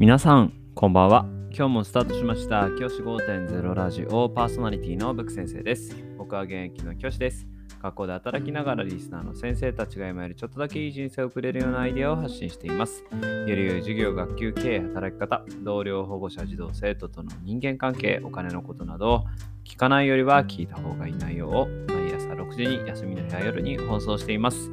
[0.00, 1.26] 皆さん、こんばんは。
[1.50, 5.94] 今日もスタートしました教師5.0ラジオパーソナリティのブック先生です。
[6.16, 7.46] 僕は現役の教師です。
[7.82, 13.04] 学校で働きながらリスナーの先生たちが今よりちょっとだけいい人生を送れるようなアイデアを発信しています。
[13.12, 19.26] より良い授業、学級経営、働き方、同僚、保護者、児童、生徒との人間関係、お金のことなど、
[19.66, 24.70] 聞かないよりは聞いた方がいい内容を毎朝6時に休みの日や夜に放送しています。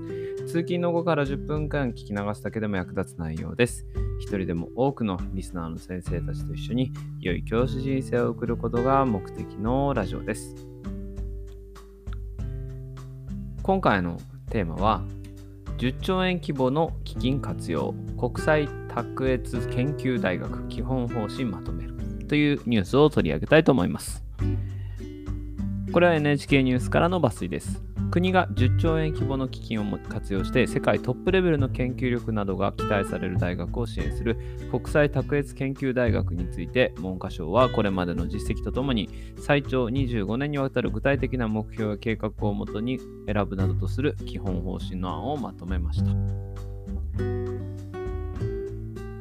[0.48, 3.86] 通勤の後から10分間聞き流すだけでも役立つ内容です。
[4.22, 10.56] 一人でも多くのリスナーの先生たちと一緒に良い教師人生を送ることが目的のラジオです。
[13.62, 14.18] 今回の
[14.50, 15.04] テーマは
[15.80, 21.94] 10兆円規模の基金活用国際卓越研究大学基本方針まとめる
[22.30, 24.24] というニュースを取り上げたいと思います。
[25.92, 27.87] これは NHK ニュースからの抜粋です。
[28.10, 34.38] 国が10兆円規模の基金を活用して世界トップレベルの研究力などが期待される大学を支援する
[34.72, 46.12] 国際卓越研究大学について文科省はこれまでの実績とともに最長25年にわたる具体的な目標や計画をもとに選ぶなどとする基本方針の案をまとめました。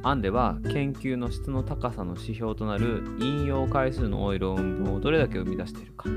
[0.09, 6.09] 案では研究の質の高さの指標となる引用回数の多い論文をどれだけ生み出しているか。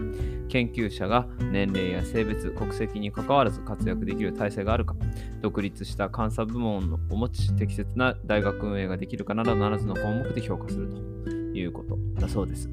[0.47, 4.95] 研究者が年齢や性別国籍にかかわらず活躍できる体制があるか。
[5.41, 11.97] 独立した監査部門を持ち適切な大学運営ができるかなど7つの項目で評価するということ。
[12.19, 12.69] だそうです。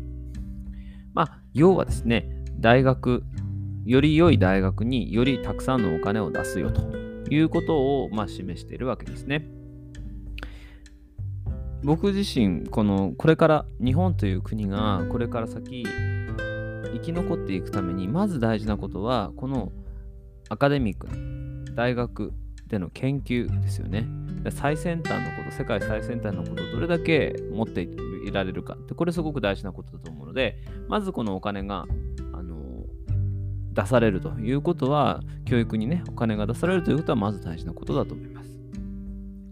[1.15, 2.29] まあ要はですね
[2.59, 3.25] 大学
[3.87, 6.83] より良い大学によりたくさんのお金を出すよと
[7.31, 9.56] いうことを、まあ、示しているわけですね。
[11.87, 19.71] 僕自身このこれから日本という国がこれから先生き残っていくためにまず大事なことはこの
[20.49, 22.33] アカデミックな大学
[22.67, 24.09] での研究ですよね。
[24.51, 28.77] 最先端のこと世界最先端のことをどれだけ持っていられるか。
[28.89, 30.57] でこれすごく大事なことだと思うので
[30.89, 31.87] まずこのお金が
[32.33, 32.85] あの
[33.73, 38.56] 出されるということは教育にねお金が出されるということはまず大事なことだと思います。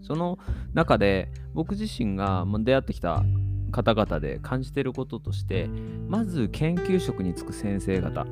[0.05, 0.37] その
[0.73, 3.23] 中で僕自身が出会ってきた
[3.71, 5.67] 方々で感じてることとして
[6.07, 8.25] まず研究職に就く先生方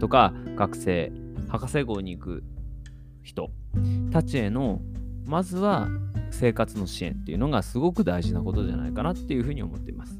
[0.00, 1.12] とか学生
[1.48, 2.44] 博士号に行く
[3.22, 3.50] 人
[4.10, 4.80] たちへの
[5.26, 5.88] まずは
[6.30, 10.18] 生活の支援っていうのがすごく大事なことじゃないかなっていうふうに思っています。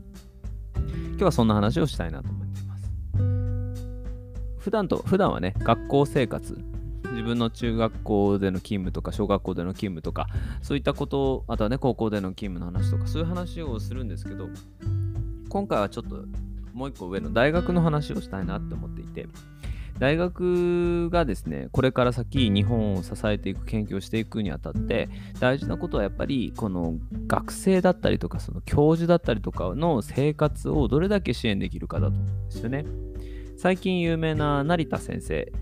[0.77, 2.93] 今日はそんな話をしたいなと思っています。
[4.59, 6.74] 普段と普段はね学校生活
[7.11, 10.27] 自分の中学校での勤務とか小学校での勤務とか
[10.63, 14.49] そういったことあとはね高校での勤務の話とかそういう話をするんですけど
[15.49, 16.25] 今回はちょっと
[16.73, 19.27] もう一個上の大学の話をしたいなって思っていて
[19.99, 26.95] 大学がですねこれから先日本を支えていく研究をしていくにあたって大事なことはやっぱりこの
[27.29, 32.85] 学生だったりとかその教授だったりとかの生活をどれだけ支援できるかだと思うんですよね。
[33.57, 35.53] 最近有名な成田先生。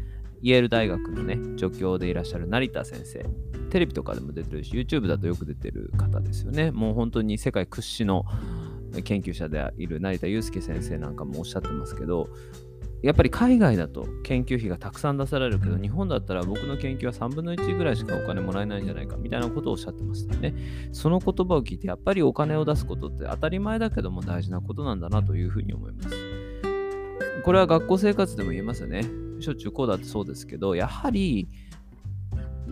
[0.42, 3.24] イェール大学のね、助教でいらっしゃる成田先生。
[3.70, 6.70] テレビとかでも出てるし、YouTube だとよく出てる方ですよね。
[6.72, 8.24] もう本当に世界屈指の
[9.04, 12.28] 研究者でいる成田悠介先生なんかもおっしゃってますけど、
[13.02, 20.54] やっぱり海外だと研究費がたくさん出されるけど、日本だったら僕の研究は3分の1ぐらいしかお金もらえないんじゃないかみたいなことをおっしゃってましたよね。
[20.92, 26.41] その言葉を聞いて、やっぱりお金を出すことって当たり前だけども大事なことなんだなというふうに思います。
[27.44, 29.04] これは学校生活でも言えますよね。
[29.40, 31.48] しょっちゅうこうだってそうですけど、やはり、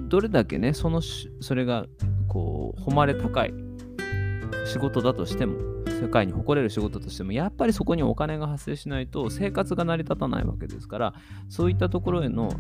[0.08, 1.86] どれだけね、そのそれが、
[2.28, 3.54] こう、誉れ高い
[4.66, 5.58] 仕事だとしても、
[6.00, 11.14] 世界に誇れる仕事としても、やっぱりそこにお金が発生しないと生活が成り立たないわけですから、
[11.48, 12.52] そういったところへの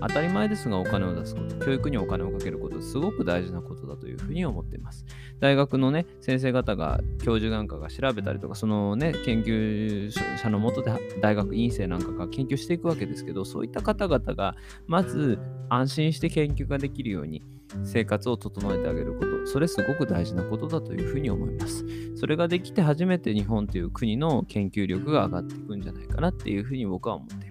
[0.00, 5.04] 当たり前ですがお金を出すこと、教育にお金をかけること、すごく大事なことだというふうに思っています。
[5.40, 14.56] 大学のね、先生方が、教授なんかが調べたりとか、そのね、研究者のもとで大学院生なんかが研究していくわけですけど、そういった方々が、
[14.86, 15.38] まず
[15.68, 17.42] 安心して研究ができるように、
[17.84, 21.84] 生活を整えてあげること、それすごく大事なことだというふうに思います。
[22.16, 27.49] それができて初めて日本という国の研究力が上がっていくんじゃないかなっていうふうに僕は思っています。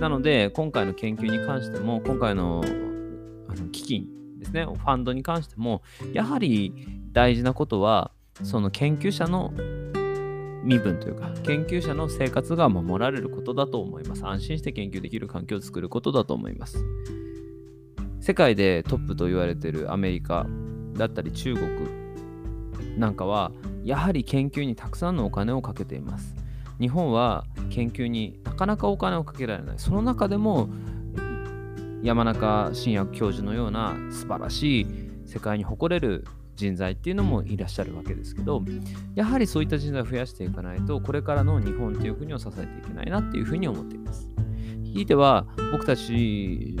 [0.00, 2.62] なので、今回の研究に関しても、今回の
[3.48, 4.06] あの基金
[4.38, 5.82] ですね、ファンドに関しても、
[6.12, 6.72] やはり
[7.12, 8.10] 大事なことは、
[8.42, 9.52] その研究者の
[10.62, 14.26] 身分というか、研究者の生活が守られることだと思います。
[14.26, 16.84] 安心して研究できる環境を作ることだと思います。
[18.26, 20.48] 世界でトップと言われているアメリカ
[20.94, 21.68] だったり中国
[22.98, 23.52] なんかは
[23.84, 26.34] やはり研究にたくさんのお金をかけています
[26.80, 29.78] 日本は研究になかなかお金をかけられない。
[29.78, 30.68] その中でも
[32.02, 34.86] 山中伸也教授のような素晴らしい
[35.26, 36.24] 世界に誇れる
[36.54, 38.62] 人材っていうのもいらっしゃるわけですけど
[39.14, 44.30] やはりそういった人材を増やしていかないとこれからの日本という国を支えていけないなっていうふうに思っています。
[44.84, 46.76] ひいては僕たち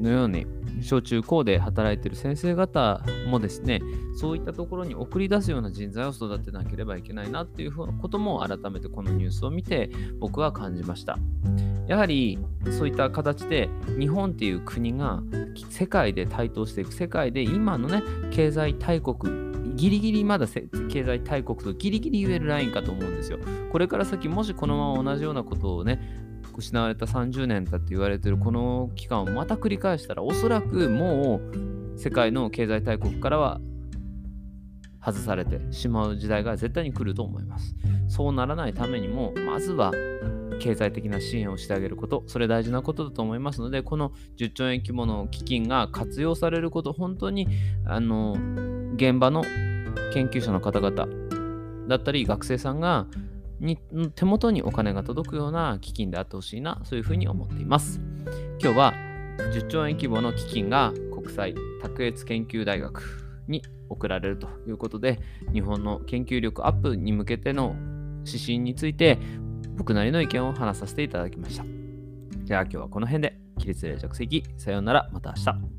[0.00, 0.46] のように
[0.82, 3.80] 小中高で働いている先生方もですね
[4.16, 11.18] そういったところに送り出すような人材を育てなければいけないなっていうことも改めてこのニュースを見て僕は感じました
[11.86, 12.38] やはり
[12.78, 13.68] そういった形で
[13.98, 15.22] 日本っていう国が
[15.70, 19.44] 世界で台頭していく世界で今のね経済大国
[19.74, 23.38] ギリギリまだ経済大国とギリギリ言えるラインかと思うんですよ。
[23.72, 26.23] これから先もしこのまま同じようなことをね
[26.56, 31.40] 失われた30年だって言われてるこの期間をまた繰り返したらおそらくも
[31.94, 33.60] う世界の経済大国からは
[35.04, 37.74] 外されてしまう時代が絶対に来ると思います。
[38.08, 39.92] そうならないためにもまずは
[40.60, 47.48] 経済的な支援をしてあげること、それ大事なことだと思いますので、この10兆円規模の基金が活用されること、本当に
[47.84, 48.36] あの
[48.96, 49.42] 現場の
[50.12, 51.06] 研究者の方々
[51.88, 53.06] だったり、学生さんが
[53.60, 53.78] に
[54.14, 58.00] 手元にお金が届くような基金であってほしいな、そういうふうに思っています。
[58.60, 58.94] 今日は
[59.38, 63.02] 10兆円規模の基金が国際卓越研究大学
[63.48, 65.20] に送られるということで、
[65.52, 67.76] 日本の研究力アップに向けての
[68.26, 69.18] 指針について
[69.76, 71.64] 僕なりの意見を話させていただきました。
[72.44, 75.73] じゃあ今日はこの辺で起立例着席さようならまた明日。